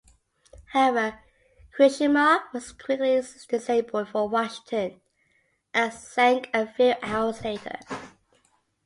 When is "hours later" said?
7.03-7.77